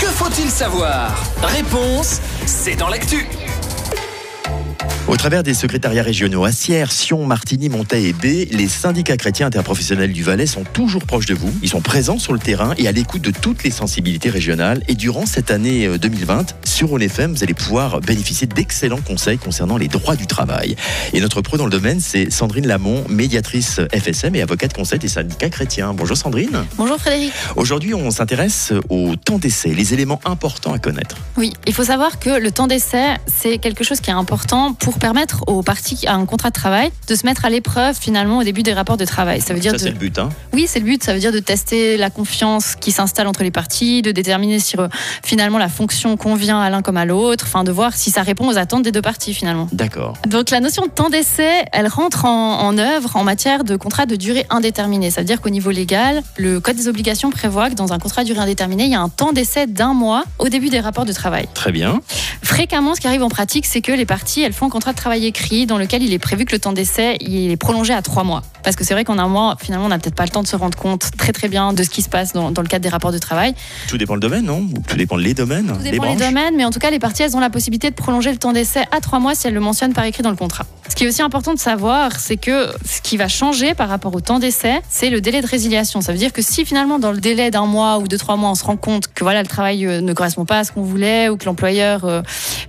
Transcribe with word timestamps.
Que 0.00 0.06
faut-il 0.06 0.48
savoir? 0.50 1.14
Réponse, 1.42 2.20
c'est 2.46 2.74
dans 2.74 2.88
l'actu. 2.88 3.26
Au 5.08 5.16
travers 5.16 5.42
des 5.42 5.54
secrétariats 5.54 6.02
régionaux 6.02 6.44
à 6.44 6.52
Sierre, 6.52 6.92
Sion, 6.92 7.24
Martigny, 7.24 7.70
Montaix 7.70 8.02
et 8.02 8.12
B, 8.12 8.46
les 8.52 8.68
syndicats 8.68 9.16
chrétiens 9.16 9.46
interprofessionnels 9.46 10.12
du 10.12 10.22
Valais 10.22 10.44
sont 10.44 10.64
toujours 10.64 11.02
proches 11.02 11.24
de 11.24 11.34
vous. 11.34 11.50
Ils 11.62 11.70
sont 11.70 11.80
présents 11.80 12.18
sur 12.18 12.34
le 12.34 12.38
terrain 12.38 12.74
et 12.76 12.86
à 12.88 12.92
l'écoute 12.92 13.22
de 13.22 13.30
toutes 13.30 13.62
les 13.62 13.70
sensibilités 13.70 14.28
régionales. 14.28 14.82
Et 14.86 14.94
durant 14.94 15.24
cette 15.24 15.50
année 15.50 15.88
2020, 15.96 16.40
euh, 16.40 16.44
sur 16.62 16.92
ONFM, 16.92 17.32
vous 17.32 17.42
allez 17.42 17.54
pouvoir 17.54 18.02
bénéficier 18.02 18.46
d'excellents 18.46 19.00
conseils 19.00 19.38
concernant 19.38 19.78
les 19.78 19.88
droits 19.88 20.14
du 20.14 20.26
travail. 20.26 20.76
Et 21.14 21.22
notre 21.22 21.40
pro 21.40 21.56
dans 21.56 21.64
le 21.64 21.70
domaine, 21.70 22.00
c'est 22.00 22.30
Sandrine 22.30 22.66
Lamont, 22.66 23.02
médiatrice 23.08 23.80
FSM 23.94 24.34
et 24.34 24.42
avocate 24.42 24.74
conseil 24.74 24.98
des 24.98 25.08
syndicats 25.08 25.48
chrétiens. 25.48 25.94
Bonjour 25.94 26.18
Sandrine. 26.18 26.66
Bonjour 26.76 26.98
Frédéric. 26.98 27.32
Aujourd'hui, 27.56 27.94
on 27.94 28.10
s'intéresse 28.10 28.74
au 28.90 29.16
temps 29.16 29.38
d'essai, 29.38 29.70
les 29.70 29.94
éléments 29.94 30.20
importants 30.26 30.74
à 30.74 30.78
connaître. 30.78 31.16
Oui, 31.38 31.54
il 31.66 31.72
faut 31.72 31.84
savoir 31.84 32.18
que 32.18 32.38
le 32.38 32.50
temps 32.50 32.66
d'essai, 32.66 33.16
c'est 33.26 33.56
quelque 33.56 33.84
chose 33.84 34.00
qui 34.00 34.10
est 34.10 34.14
important 34.14 34.74
pour 34.74 34.97
permettre 34.98 35.44
aux 35.46 35.62
parties 35.62 35.96
qui 35.96 36.08
ont 36.08 36.12
un 36.12 36.26
contrat 36.26 36.50
de 36.50 36.54
travail 36.54 36.90
de 37.06 37.14
se 37.14 37.24
mettre 37.24 37.44
à 37.44 37.50
l'épreuve 37.50 37.96
finalement 37.98 38.38
au 38.38 38.44
début 38.44 38.62
des 38.62 38.72
rapports 38.72 38.96
de 38.96 39.04
travail. 39.04 39.40
Ça 39.40 39.54
veut 39.54 39.60
dire 39.60 39.72
ça, 39.72 39.78
c'est 39.78 39.90
le 39.90 39.98
but, 39.98 40.18
hein 40.18 40.28
Oui, 40.52 40.66
c'est 40.68 40.78
le 40.78 40.84
but. 40.84 41.02
Ça 41.02 41.14
veut 41.14 41.20
dire 41.20 41.32
de 41.32 41.38
tester 41.38 41.96
la 41.96 42.10
confiance 42.10 42.74
qui 42.74 42.92
s'installe 42.92 43.26
entre 43.26 43.42
les 43.42 43.50
parties, 43.50 44.02
de 44.02 44.12
déterminer 44.12 44.58
si 44.58 44.76
euh, 44.78 44.88
finalement 45.22 45.58
la 45.58 45.68
fonction 45.68 46.16
convient 46.16 46.60
à 46.60 46.70
l'un 46.70 46.82
comme 46.82 46.96
à 46.96 47.04
l'autre, 47.04 47.44
enfin 47.46 47.64
de 47.64 47.72
voir 47.72 47.94
si 47.94 48.10
ça 48.10 48.22
répond 48.22 48.48
aux 48.48 48.58
attentes 48.58 48.82
des 48.82 48.92
deux 48.92 49.02
parties 49.02 49.34
finalement. 49.34 49.68
D'accord. 49.72 50.14
Donc 50.26 50.50
la 50.50 50.60
notion 50.60 50.84
de 50.84 50.90
temps 50.90 51.10
d'essai, 51.10 51.64
elle 51.72 51.88
rentre 51.88 52.24
en, 52.24 52.60
en 52.60 52.78
œuvre 52.78 53.16
en 53.16 53.24
matière 53.24 53.64
de 53.64 53.76
contrat 53.76 54.06
de 54.06 54.16
durée 54.16 54.46
indéterminée. 54.50 55.10
Ça 55.10 55.20
veut 55.20 55.26
dire 55.26 55.40
qu'au 55.40 55.50
niveau 55.50 55.70
légal, 55.70 56.22
le 56.36 56.60
Code 56.60 56.76
des 56.76 56.88
obligations 56.88 57.30
prévoit 57.30 57.70
que 57.70 57.74
dans 57.74 57.92
un 57.92 57.98
contrat 57.98 58.22
de 58.22 58.28
durée 58.28 58.40
indéterminée, 58.40 58.84
il 58.84 58.92
y 58.92 58.94
a 58.94 59.00
un 59.00 59.08
temps 59.08 59.32
d'essai 59.32 59.66
d'un 59.66 59.94
mois 59.94 60.24
au 60.38 60.48
début 60.48 60.68
des 60.68 60.80
rapports 60.80 61.04
de 61.04 61.12
travail. 61.12 61.48
Très 61.54 61.72
bien. 61.72 62.00
Fréquemment, 62.42 62.94
ce 62.94 63.00
qui 63.00 63.06
arrive 63.06 63.22
en 63.22 63.28
pratique, 63.28 63.66
c'est 63.66 63.80
que 63.80 63.92
les 63.92 64.06
parties, 64.06 64.42
elles 64.42 64.52
font 64.52 64.66
un 64.66 64.70
contrat 64.70 64.87
de 64.92 64.96
travail 64.96 65.26
écrit 65.26 65.66
dans 65.66 65.78
lequel 65.78 66.02
il 66.02 66.12
est 66.12 66.18
prévu 66.18 66.44
que 66.44 66.52
le 66.52 66.58
temps 66.58 66.72
d'essai 66.72 67.16
il 67.20 67.50
est 67.50 67.56
prolongé 67.56 67.92
à 67.92 68.02
trois 68.02 68.24
mois. 68.24 68.42
Parce 68.64 68.76
que 68.76 68.84
c'est 68.84 68.94
vrai 68.94 69.04
qu'en 69.04 69.18
un 69.18 69.28
mois, 69.28 69.56
finalement, 69.60 69.86
on 69.86 69.88
n'a 69.88 69.98
peut-être 69.98 70.14
pas 70.14 70.24
le 70.24 70.30
temps 70.30 70.42
de 70.42 70.48
se 70.48 70.56
rendre 70.56 70.76
compte 70.76 71.10
très 71.16 71.32
très 71.32 71.48
bien 71.48 71.72
de 71.72 71.82
ce 71.82 71.90
qui 71.90 72.02
se 72.02 72.08
passe 72.08 72.32
dans, 72.32 72.50
dans 72.50 72.62
le 72.62 72.68
cadre 72.68 72.82
des 72.82 72.88
rapports 72.88 73.12
de 73.12 73.18
travail. 73.18 73.54
Tout 73.88 73.96
dépend 73.98 74.14
le 74.14 74.20
domaine, 74.20 74.44
non? 74.44 74.66
Tout 74.86 74.96
dépend 74.96 75.16
les 75.16 75.34
domaines 75.34 75.68
Tout 75.68 75.82
dépend 75.82 76.04
les, 76.04 76.10
les 76.10 76.16
domaines, 76.16 76.56
mais 76.56 76.64
en 76.64 76.70
tout 76.70 76.78
cas, 76.78 76.90
les 76.90 76.98
parties, 76.98 77.22
elles 77.22 77.36
ont 77.36 77.40
la 77.40 77.50
possibilité 77.50 77.90
de 77.90 77.94
prolonger 77.94 78.30
le 78.30 78.38
temps 78.38 78.52
d'essai 78.52 78.84
à 78.90 79.00
trois 79.00 79.20
mois 79.20 79.34
si 79.34 79.46
elles 79.46 79.54
le 79.54 79.60
mentionnent 79.60 79.94
par 79.94 80.04
écrit 80.04 80.22
dans 80.22 80.30
le 80.30 80.36
contrat. 80.36 80.66
Ce 80.88 80.94
qui 80.94 81.04
est 81.04 81.08
aussi 81.08 81.22
important 81.22 81.54
de 81.54 81.58
savoir, 81.58 82.18
c'est 82.18 82.36
que 82.36 82.68
ce 82.84 83.00
qui 83.00 83.16
va 83.16 83.28
changer 83.28 83.74
par 83.74 83.88
rapport 83.88 84.14
au 84.14 84.20
temps 84.20 84.38
d'essai, 84.38 84.80
c'est 84.88 85.10
le 85.10 85.20
délai 85.20 85.42
de 85.42 85.46
résiliation. 85.46 86.00
Ça 86.00 86.12
veut 86.12 86.18
dire 86.18 86.32
que 86.32 86.42
si 86.42 86.64
finalement, 86.64 86.98
dans 86.98 87.12
le 87.12 87.18
délai 87.18 87.50
d'un 87.50 87.66
mois 87.66 87.98
ou 87.98 88.08
de 88.08 88.16
trois 88.16 88.36
mois, 88.36 88.50
on 88.50 88.54
se 88.54 88.64
rend 88.64 88.76
compte 88.76 89.06
que 89.14 89.22
voilà, 89.22 89.42
le 89.42 89.48
travail 89.48 89.86
euh, 89.86 90.00
ne 90.00 90.12
correspond 90.12 90.44
pas 90.44 90.60
à 90.60 90.64
ce 90.64 90.72
qu'on 90.72 90.82
voulait 90.82 91.28
ou 91.28 91.36
que 91.36 91.44
l'employeur, 91.44 92.04
euh, 92.04 92.22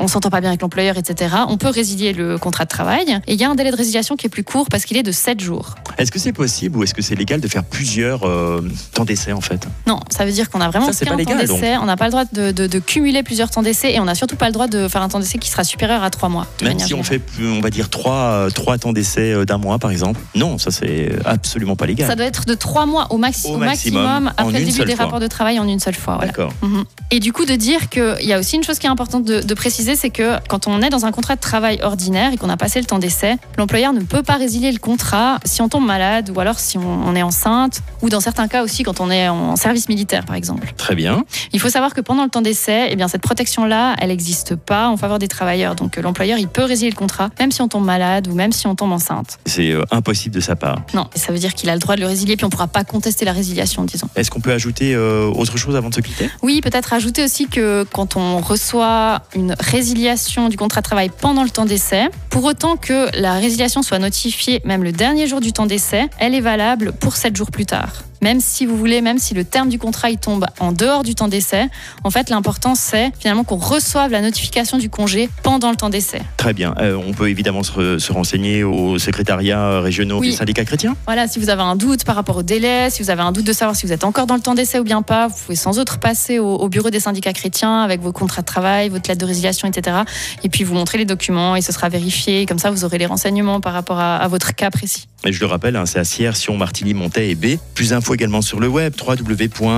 on 0.00 0.08
s'entend 0.08 0.30
pas 0.30 0.40
bien 0.40 0.50
avec 0.50 0.62
l'employeur, 0.62 0.96
etc., 0.96 1.34
on 1.48 1.56
peut 1.56 1.68
résilier 1.68 2.12
le 2.12 2.38
contrat 2.38 2.64
de 2.64 2.68
travail. 2.70 3.20
Et 3.26 3.34
il 3.34 3.40
y 3.40 3.44
a 3.44 3.50
un 3.50 3.54
délai 3.54 3.70
de 3.70 3.76
résiliation 3.76 4.16
qui 4.16 4.26
est 4.26 4.30
plus 4.30 4.44
court 4.44 4.66
parce 4.70 4.84
qu'il 4.84 4.96
est 4.96 5.02
de 5.02 5.12
7 5.12 5.40
jours. 5.40 5.74
Est-ce 5.98 6.10
que 6.10 6.18
c'est 6.18 6.32
possible 6.32 6.78
ou 6.78 6.82
est-ce 6.82 6.94
que 6.94 7.02
c'est 7.02 7.14
légal 7.14 7.40
de 7.40 7.48
faire 7.48 7.64
plusieurs 7.64 8.24
euh, 8.26 8.62
temps 8.94 9.04
d'essai 9.04 9.32
en 9.32 9.40
fait? 9.40 9.66
Non, 9.86 10.00
ça 10.10 10.24
veut 10.24 10.32
dire 10.32 10.50
qu'on 10.50 10.60
a 10.60 10.68
vraiment 10.68 10.92
ça, 10.92 11.04
qu'un 11.04 11.16
temps 11.16 11.36
d'essai. 11.36 11.76
On 11.80 11.86
n'a 11.86 11.96
pas 11.96 12.06
le 12.06 12.10
droit 12.10 12.24
de, 12.32 12.50
de, 12.52 12.66
de, 12.66 12.78
cumuler 12.78 13.22
plusieurs 13.22 13.50
temps 13.50 13.62
d'essai 13.62 13.92
et 13.92 14.00
on 14.00 14.04
n'a 14.04 14.14
surtout 14.14 14.36
pas 14.36 14.46
le 14.46 14.52
droit 14.52 14.66
de 14.66 14.88
faire 14.88 15.02
un 15.02 15.08
temps 15.08 15.20
d'essai 15.20 15.38
qui 15.38 15.50
sera 15.50 15.64
supérieur 15.64 16.02
à 16.02 16.10
3 16.10 16.28
mois. 16.28 16.46
Même 16.62 16.78
si 16.78 16.94
on 16.94 17.02
fait, 17.02 17.20
on 17.40 17.60
va 17.60 17.70
dire, 17.70 17.90
3, 17.90 18.48
3 18.54 18.78
temps 18.78 18.92
d'essai 18.92 19.32
euh, 19.32 19.44
d'un 19.44 19.58
mois 19.58 19.78
par 19.78 19.90
exemple 19.90 20.20
Non, 20.34 20.58
ça 20.58 20.70
c'est 20.70 21.12
absolument 21.24 21.76
pas 21.76 21.86
légal. 21.86 22.08
Ça 22.08 22.16
doit 22.16 22.26
être 22.26 22.46
de 22.46 22.54
3 22.54 22.86
mois 22.86 23.08
au, 23.10 23.18
maxi 23.18 23.48
au, 23.48 23.56
maximum, 23.56 24.02
maximum 24.02 24.32
après 24.36 24.60
le 24.60 24.64
début 24.64 24.84
des 24.84 24.96
fois. 24.96 25.04
rapports 25.04 25.20
de 25.20 25.26
travail 25.26 25.58
en 25.58 25.68
une 25.68 25.80
seule 25.80 25.94
fois. 25.94 26.16
Voilà. 26.16 26.32
D'accord. 26.32 26.52
-hmm. 26.62 26.84
Et 27.10 27.20
du 27.20 27.32
coup, 27.32 27.44
de 27.44 27.56
dire 27.56 27.88
qu'il 27.88 28.26
y 28.26 28.32
a 28.32 28.38
aussi 28.38 28.56
une 28.56 28.64
chose 28.64 28.78
qui 28.78 28.86
est 28.86 28.90
importante 28.90 29.24
de, 29.24 29.40
de 29.40 29.54
préciser, 29.54 29.89
c'est 29.94 30.10
que 30.10 30.38
quand 30.48 30.66
on 30.66 30.82
est 30.82 30.90
dans 30.90 31.06
un 31.06 31.12
contrat 31.12 31.36
de 31.36 31.40
travail 31.40 31.80
ordinaire 31.82 32.32
et 32.32 32.36
qu'on 32.36 32.48
a 32.48 32.56
passé 32.56 32.80
le 32.80 32.86
temps 32.86 32.98
d'essai, 32.98 33.36
l'employeur 33.58 33.92
ne 33.92 34.00
peut 34.00 34.22
pas 34.22 34.34
résilier 34.36 34.72
le 34.72 34.78
contrat 34.78 35.38
si 35.44 35.62
on 35.62 35.68
tombe 35.68 35.86
malade 35.86 36.30
ou 36.34 36.40
alors 36.40 36.58
si 36.58 36.78
on, 36.78 36.82
on, 37.06 37.14
est 37.14 37.22
enceinte 37.22 37.82
ou 38.02 38.08
dans 38.08 38.20
certains 38.20 38.48
cas 38.48 38.62
aussi 38.62 38.82
quand 38.82 39.00
on 39.00 39.10
est 39.10 39.28
en 39.28 39.56
service 39.56 39.88
militaire 39.88 40.24
par 40.24 40.36
exemple. 40.36 40.72
Très 40.76 40.94
bien. 40.94 41.24
Il 41.52 41.60
faut 41.60 41.68
savoir 41.68 41.94
que 41.94 42.00
pendant 42.00 42.24
le 42.24 42.30
temps 42.30 42.42
d'essai, 42.42 42.88
eh 42.90 42.96
bien 42.96 43.08
cette 43.08 43.22
protection-là, 43.22 43.96
elle 43.98 44.08
n'existe 44.08 44.56
pas 44.56 44.88
en 44.88 44.96
faveur 44.96 45.18
des 45.18 45.28
travailleurs. 45.28 45.74
Donc 45.74 45.96
l'employeur, 45.96 46.38
il 46.38 46.48
peut 46.48 46.64
résilier 46.64 46.90
le 46.90 46.96
contrat 46.96 47.30
même 47.38 47.50
si 47.50 47.62
on 47.62 47.68
tombe 47.68 47.84
malade 47.84 48.28
ou 48.28 48.34
même 48.34 48.52
si 48.52 48.66
on 48.66 48.74
tombe 48.74 48.92
enceinte. 48.92 49.38
C'est 49.46 49.70
euh, 49.70 49.84
impossible 49.90 50.34
de 50.34 50.40
sa 50.40 50.56
part. 50.56 50.82
Non, 50.94 51.08
ça 51.14 51.32
veut 51.32 51.38
dire 51.38 51.54
qu'il 51.54 51.68
a 51.70 51.74
le 51.74 51.80
droit 51.80 51.96
de 51.96 52.00
le 52.00 52.06
résilier 52.06 52.36
puis 52.36 52.44
on 52.44 52.48
ne 52.48 52.52
pourra 52.52 52.68
pas 52.68 52.84
contester 52.84 53.24
la 53.24 53.32
résiliation, 53.32 53.84
disons. 53.84 54.08
Est-ce 54.16 54.30
qu'on 54.30 54.40
peut 54.40 54.52
ajouter 54.52 54.94
euh, 54.94 55.30
autre 55.30 55.56
chose 55.56 55.76
avant 55.76 55.90
de 55.90 55.94
se 55.94 56.00
quitter? 56.00 56.30
Oui, 56.42 56.60
peut-être 56.60 56.92
ajouter 56.92 57.24
aussi 57.24 57.46
que 57.46 57.84
quand 57.92 58.16
on 58.16 58.40
reçoit 58.40 59.22
une 59.34 59.54
résiliation 59.58 59.79
du 59.80 60.56
contrat 60.56 60.80
de 60.80 60.84
travail 60.84 61.10
pendant 61.20 61.42
le 61.42 61.50
temps 61.50 61.64
d'essai, 61.64 62.08
pour 62.28 62.44
autant 62.44 62.76
que 62.76 63.08
la 63.18 63.34
résiliation 63.34 63.82
soit 63.82 63.98
notifiée 63.98 64.60
même 64.64 64.84
le 64.84 64.92
dernier 64.92 65.26
jour 65.26 65.40
du 65.40 65.52
temps 65.52 65.66
d'essai, 65.66 66.08
elle 66.18 66.34
est 66.34 66.40
valable 66.40 66.92
pour 66.92 67.16
7 67.16 67.34
jours 67.34 67.50
plus 67.50 67.66
tard 67.66 68.09
même 68.20 68.40
si 68.40 68.66
vous 68.66 68.76
voulez, 68.76 69.00
même 69.00 69.18
si 69.18 69.34
le 69.34 69.44
terme 69.44 69.68
du 69.68 69.78
contrat 69.78 70.10
il 70.10 70.18
tombe 70.18 70.46
en 70.58 70.72
dehors 70.72 71.02
du 71.02 71.14
temps 71.14 71.28
d'essai, 71.28 71.68
en 72.04 72.10
fait, 72.10 72.30
l'important 72.30 72.74
c'est 72.74 73.12
finalement 73.18 73.44
qu'on 73.44 73.56
reçoive 73.56 74.10
la 74.10 74.20
notification 74.20 74.78
du 74.78 74.90
congé 74.90 75.28
pendant 75.42 75.70
le 75.70 75.76
temps 75.76 75.90
d'essai. 75.90 76.22
Très 76.36 76.52
bien. 76.52 76.74
Euh, 76.78 77.00
on 77.06 77.12
peut 77.12 77.28
évidemment 77.28 77.62
se, 77.62 77.98
se, 77.98 78.12
renseigner 78.12 78.64
au 78.64 78.98
secrétariat 78.98 79.80
régionaux 79.80 80.18
oui. 80.18 80.30
des 80.30 80.36
syndicats 80.36 80.64
chrétiens. 80.64 80.96
Voilà, 81.06 81.28
si 81.28 81.38
vous 81.38 81.50
avez 81.50 81.62
un 81.62 81.76
doute 81.76 82.04
par 82.04 82.16
rapport 82.16 82.36
au 82.36 82.42
délai, 82.42 82.90
si 82.90 83.02
vous 83.02 83.10
avez 83.10 83.22
un 83.22 83.32
doute 83.32 83.46
de 83.46 83.52
savoir 83.52 83.76
si 83.76 83.86
vous 83.86 83.92
êtes 83.92 84.04
encore 84.04 84.26
dans 84.26 84.34
le 84.34 84.40
temps 84.40 84.54
d'essai 84.54 84.78
ou 84.78 84.84
bien 84.84 85.02
pas, 85.02 85.28
vous 85.28 85.36
pouvez 85.44 85.56
sans 85.56 85.78
autre 85.78 85.98
passer 85.98 86.38
au, 86.38 86.56
au, 86.56 86.68
bureau 86.68 86.90
des 86.90 87.00
syndicats 87.00 87.32
chrétiens 87.32 87.82
avec 87.82 88.00
vos 88.00 88.12
contrats 88.12 88.42
de 88.42 88.46
travail, 88.46 88.88
votre 88.88 89.08
lettre 89.08 89.20
de 89.20 89.26
résiliation, 89.26 89.68
etc. 89.68 89.98
Et 90.44 90.48
puis 90.48 90.64
vous 90.64 90.74
montrer 90.74 90.98
les 90.98 91.04
documents 91.04 91.56
et 91.56 91.62
ce 91.62 91.72
sera 91.72 91.88
vérifié. 91.88 92.46
Comme 92.46 92.58
ça, 92.58 92.70
vous 92.70 92.84
aurez 92.84 92.98
les 92.98 93.06
renseignements 93.06 93.60
par 93.60 93.72
rapport 93.72 93.98
à, 93.98 94.16
à 94.16 94.28
votre 94.28 94.54
cas 94.54 94.70
précis. 94.70 95.06
Et 95.24 95.32
je 95.32 95.40
le 95.40 95.46
rappelle, 95.46 95.76
hein, 95.76 95.84
c'est 95.84 95.98
à 95.98 96.04
Sierre, 96.04 96.34
Sion, 96.34 96.56
Martigny, 96.56 96.94
Montaix 96.94 97.28
et 97.28 97.34
B. 97.34 97.58
Plus 97.74 97.90
d'infos 97.90 98.09
également 98.14 98.42
sur 98.42 98.60
le 98.60 98.68
web 98.68 98.94
www.sciv.ch. 99.00 99.70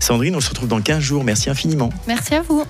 Sandrine, 0.00 0.36
on 0.36 0.40
se 0.40 0.48
retrouve 0.48 0.68
dans 0.68 0.80
15 0.80 1.00
jours. 1.00 1.24
Merci 1.24 1.50
infiniment. 1.50 1.90
Merci 2.06 2.34
à 2.34 2.42
vous. 2.42 2.64